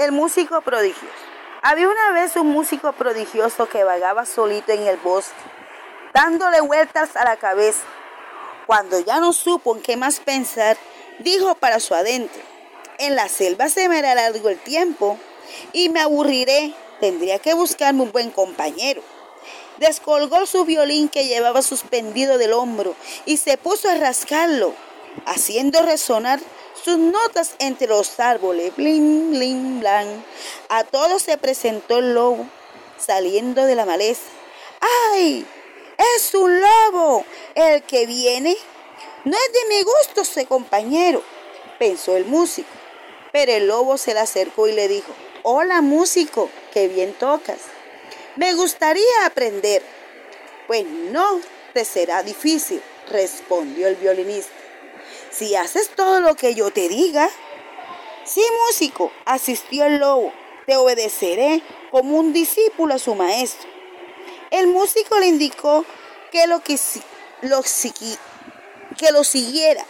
[0.00, 1.14] El músico prodigioso.
[1.60, 5.34] Había una vez un músico prodigioso que vagaba solito en el bosque,
[6.14, 7.82] dándole vueltas a la cabeza.
[8.66, 10.78] Cuando ya no supo en qué más pensar,
[11.18, 12.40] dijo para su adentro,
[12.96, 15.18] en la selva se me hará largo el tiempo
[15.74, 19.02] y me aburriré, tendría que buscarme un buen compañero.
[19.76, 22.96] Descolgó su violín que llevaba suspendido del hombro
[23.26, 24.72] y se puso a rascarlo,
[25.26, 26.40] haciendo resonar
[26.82, 28.74] sus notas entre los árboles.
[28.76, 30.24] Bling, bling, blang.
[30.68, 32.46] A todos se presentó el lobo
[32.98, 34.22] saliendo de la maleza.
[35.12, 35.46] ¡Ay!
[36.16, 37.24] ¡Es un lobo!
[37.54, 38.56] El que viene.
[39.24, 41.22] No es de mi gusto ese compañero,
[41.78, 42.68] pensó el músico.
[43.32, 47.58] Pero el lobo se le acercó y le dijo, Hola músico, qué bien tocas.
[48.36, 49.82] Me gustaría aprender.
[50.66, 51.40] Pues no
[51.74, 54.59] te será difícil, respondió el violinista
[55.30, 57.30] si haces todo lo que yo te diga.
[58.24, 60.32] Sí, músico, asistió el lobo,
[60.66, 63.68] te obedeceré como un discípulo a su maestro.
[64.50, 65.84] El músico le indicó
[66.30, 66.78] que lo, que,
[67.42, 67.62] lo,
[68.96, 69.84] que lo siguiera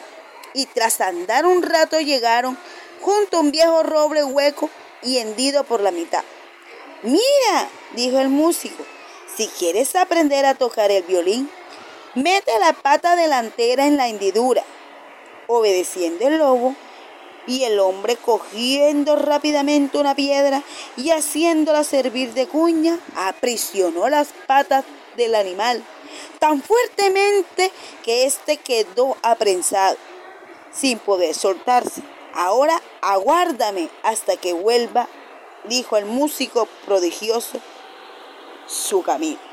[0.54, 2.58] y tras andar un rato llegaron
[3.00, 4.70] junto a un viejo roble hueco
[5.02, 6.24] y hendido por la mitad.
[7.02, 8.84] Mira, dijo el músico,
[9.36, 11.50] si quieres aprender a tocar el violín,
[12.14, 14.62] mete la pata delantera en la hendidura
[15.50, 16.74] obedeciendo el lobo,
[17.46, 20.62] y el hombre cogiendo rápidamente una piedra
[20.96, 24.84] y haciéndola servir de cuña, aprisionó las patas
[25.16, 25.82] del animal
[26.38, 27.70] tan fuertemente
[28.04, 29.96] que éste quedó aprensado,
[30.72, 32.02] sin poder soltarse.
[32.34, 35.08] Ahora aguárdame hasta que vuelva,
[35.64, 37.58] dijo el músico prodigioso,
[38.66, 39.49] su camino.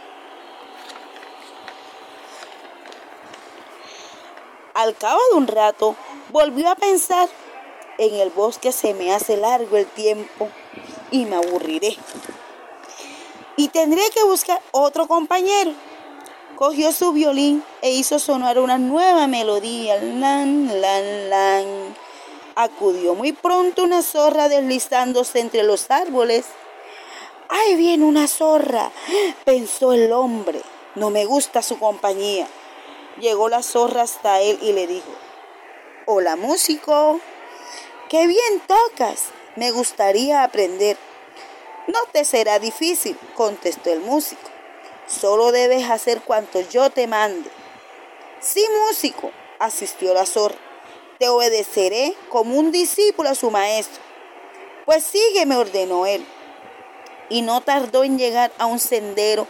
[4.77, 5.95] Al cabo de un rato,
[6.29, 7.27] volvió a pensar,
[7.97, 10.49] en el bosque se me hace largo el tiempo
[11.09, 11.97] y me aburriré.
[13.55, 15.73] Y tendré que buscar otro compañero.
[16.57, 19.95] Cogió su violín e hizo sonar una nueva melodía.
[19.99, 21.95] Lan, lan, lan.
[22.53, 26.45] Acudió muy pronto una zorra deslizándose entre los árboles.
[27.49, 28.91] ¡Ahí viene una zorra!
[29.43, 30.61] pensó el hombre.
[30.93, 32.47] No me gusta su compañía.
[33.19, 35.11] Llegó la zorra hasta él y le dijo,
[36.05, 37.19] Hola músico,
[38.09, 39.23] qué bien tocas,
[39.55, 40.97] me gustaría aprender.
[41.87, 44.49] No te será difícil, contestó el músico,
[45.07, 47.49] solo debes hacer cuanto yo te mande.
[48.39, 50.57] Sí, músico, asistió la zorra,
[51.17, 54.01] te obedeceré como un discípulo a su maestro.
[54.85, 56.23] Pues sígueme, ordenó él.
[57.29, 59.47] Y no tardó en llegar a un sendero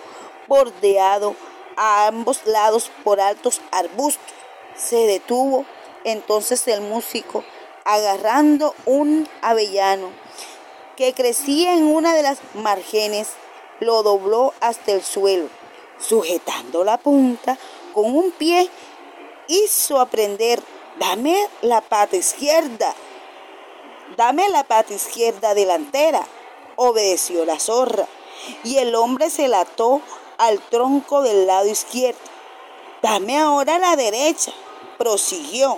[0.47, 1.35] bordeado
[1.77, 4.33] a ambos lados por altos arbustos.
[4.75, 5.65] Se detuvo
[6.03, 7.43] entonces el músico
[7.85, 10.09] agarrando un avellano
[10.97, 13.29] que crecía en una de las márgenes,
[13.79, 15.47] lo dobló hasta el suelo,
[15.99, 17.57] sujetando la punta
[17.93, 18.69] con un pie,
[19.47, 20.61] hizo aprender,
[20.99, 22.93] dame la pata izquierda,
[24.17, 26.25] dame la pata izquierda delantera,
[26.75, 28.07] obedeció la zorra,
[28.63, 30.01] y el hombre se la ató
[30.37, 32.19] al tronco del lado izquierdo.
[33.01, 34.51] Dame ahora la derecha,
[34.97, 35.77] prosiguió,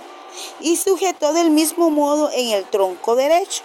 [0.60, 3.62] y sujetó del mismo modo en el tronco derecho,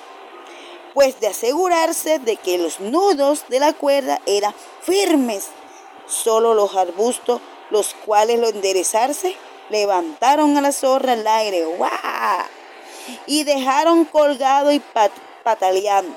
[0.94, 5.48] pues de asegurarse de que los nudos de la cuerda eran firmes,
[6.08, 9.36] solo los arbustos, los cuales lo enderezarse,
[9.70, 11.90] levantaron a la zorra al aire, ¡guau!
[13.26, 14.82] y dejaron colgado y
[15.44, 16.16] pataleando.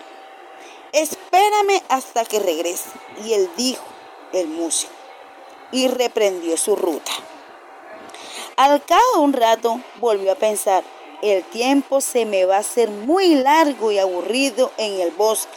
[0.93, 2.89] Espérame hasta que regrese.
[3.25, 3.85] Y él dijo,
[4.33, 4.93] el músico
[5.73, 7.13] y reprendió su ruta.
[8.57, 10.83] Al cabo de un rato volvió a pensar,
[11.23, 15.53] el tiempo se me va a hacer muy largo y aburrido en el bosque.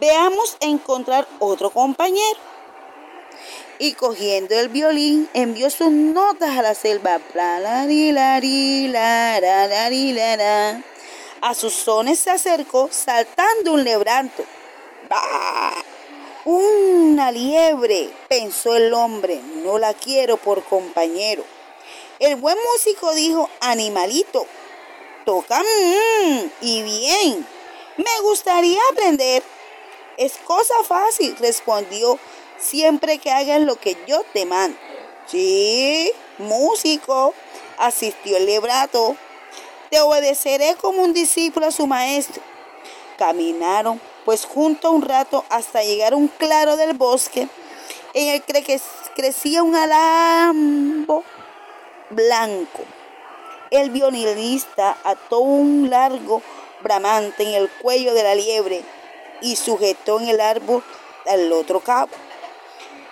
[0.00, 2.40] Veamos encontrar otro compañero.
[3.78, 7.20] Y cogiendo el violín, envió sus notas a la selva.
[11.40, 14.44] A sus sones se acercó saltando un lebranto.
[16.44, 21.44] Una liebre, pensó el hombre, no la quiero por compañero.
[22.18, 24.46] El buen músico dijo, animalito,
[25.24, 27.46] toca mm, y bien,
[27.96, 29.44] me gustaría aprender.
[30.16, 32.18] Es cosa fácil, respondió,
[32.58, 34.76] siempre que hagas lo que yo te mando.
[35.28, 37.34] Sí, músico,
[37.78, 39.16] asistió el lebrato.
[39.90, 42.42] Te obedeceré como un discípulo a su maestro.
[43.16, 47.48] Caminaron pues junto un rato hasta llegar a un claro del bosque
[48.14, 48.80] en el que
[49.14, 51.24] crecía un alambo
[52.10, 52.82] blanco.
[53.70, 56.42] El violinista ató un largo
[56.82, 58.82] bramante en el cuello de la liebre
[59.40, 60.82] y sujetó en el árbol
[61.26, 62.10] al otro cabo.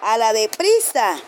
[0.02, 1.18] A la deprisa,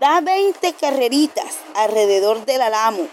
[0.00, 3.06] da veinte carreritas alrededor del alamo,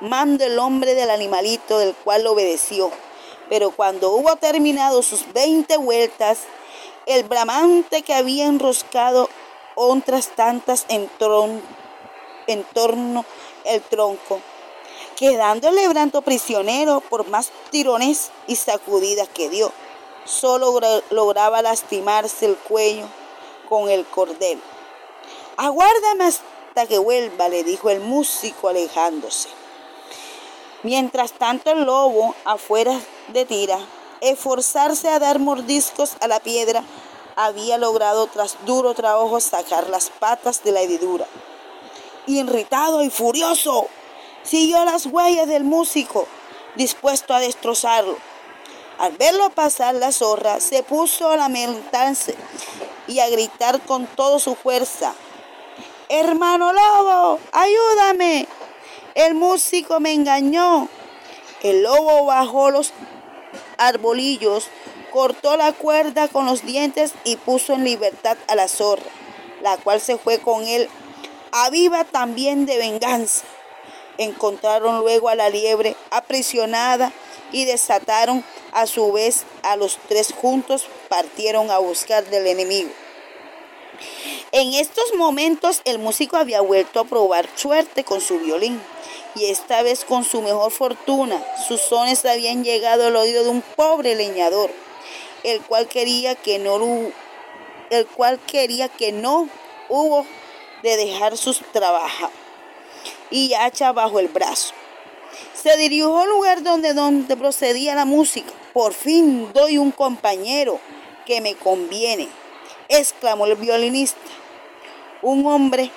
[0.00, 2.90] mando el hombre del animalito del cual obedeció.
[3.52, 6.38] Pero cuando hubo terminado sus veinte vueltas,
[7.04, 9.28] el bramante que había enroscado
[9.74, 11.10] otras tantas en,
[12.46, 13.26] en torno
[13.64, 14.40] el tronco,
[15.18, 19.70] quedando el lebranto prisionero por más tirones y sacudidas que dio,
[20.24, 23.04] solo lograba lastimarse el cuello
[23.68, 24.62] con el cordel.
[25.58, 29.50] Aguárdame hasta que vuelva, le dijo el músico alejándose.
[30.84, 32.98] Mientras tanto el lobo, afuera
[33.32, 33.78] de tira,
[34.20, 36.84] esforzarse a dar mordiscos a la piedra,
[37.36, 41.26] había logrado tras duro trabajo sacar las patas de la hedidura.
[42.26, 43.88] Irritado y furioso,
[44.42, 46.26] siguió las huellas del músico,
[46.76, 48.16] dispuesto a destrozarlo.
[48.98, 52.36] Al verlo pasar la zorra, se puso a lamentarse
[53.08, 55.14] y a gritar con toda su fuerza.
[56.08, 58.46] Hermano lobo, ayúdame.
[59.14, 60.88] El músico me engañó.
[61.62, 62.92] El lobo bajó los
[63.78, 64.68] arbolillos,
[65.12, 69.10] cortó la cuerda con los dientes y puso en libertad a la zorra,
[69.62, 70.88] la cual se fue con él,
[71.52, 73.44] aviva también de venganza.
[74.18, 77.12] Encontraron luego a la liebre aprisionada
[77.50, 82.90] y desataron a su vez a los tres juntos, partieron a buscar del enemigo.
[84.52, 88.80] En estos momentos el músico había vuelto a probar suerte con su violín
[89.34, 91.42] y esta vez con su mejor fortuna.
[91.66, 94.70] Sus sones habían llegado al oído de un pobre leñador,
[95.42, 96.78] el cual quería que no
[97.90, 99.48] el cual quería que no
[99.88, 100.24] hubo
[100.82, 102.30] de dejar sus trabajos
[103.30, 104.72] y hacha bajo el brazo.
[105.54, 108.50] Se dirigió al lugar donde, donde procedía la música.
[108.72, 110.80] Por fin doy un compañero
[111.26, 112.28] que me conviene,
[112.88, 114.18] exclamó el violinista.
[115.20, 115.90] Un hombre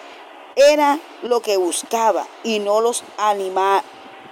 [0.56, 3.04] era lo que buscaba y no los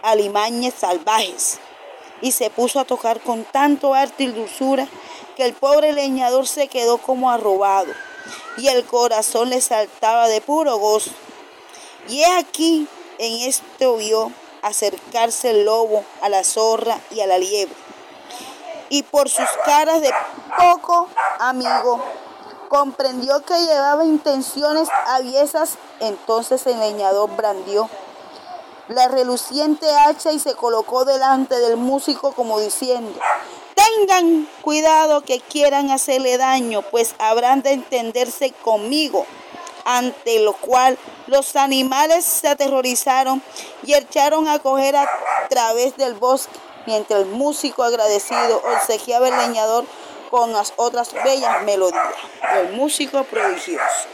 [0.03, 1.59] alimañes salvajes.
[2.21, 4.87] Y se puso a tocar con tanto arte y dulzura
[5.35, 7.91] que el pobre leñador se quedó como arrobado
[8.57, 11.11] y el corazón le saltaba de puro gozo.
[12.07, 12.87] Y he aquí,
[13.17, 14.31] en esto vio
[14.61, 17.75] acercarse el lobo a la zorra y a la liebre.
[18.89, 20.11] Y por sus caras de
[20.57, 21.07] poco
[21.39, 22.03] amigo,
[22.73, 27.87] comprendió que llevaba intenciones aviesas, entonces el leñador brandió
[28.87, 33.13] la reluciente hacha y se colocó delante del músico como diciendo,
[33.75, 39.27] tengan cuidado que quieran hacerle daño, pues habrán de entenderse conmigo,
[39.85, 40.97] ante lo cual
[41.27, 43.43] los animales se aterrorizaron
[43.83, 45.07] y echaron a coger a
[45.47, 49.85] través del bosque, mientras el músico agradecido obsequiaba el leñador
[50.33, 52.15] con las otras bellas melodías.
[52.55, 54.12] El músico prodigioso.